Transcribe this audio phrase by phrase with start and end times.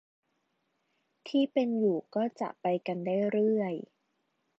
[1.27, 3.73] ที่เป็นอยู่ก็จะไปกันได้เรื่อย